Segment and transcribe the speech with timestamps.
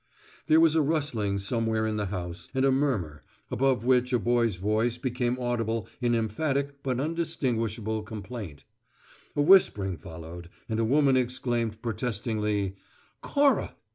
[0.47, 4.55] There was a rustling somewhere in the house and a murmur, above which a boy's
[4.55, 8.63] voice became audible in emphatic but undistinguishable complaint.
[9.35, 12.77] A whispering followed, and a woman exclaimed protestingly,
[13.21, 13.75] "Cora!"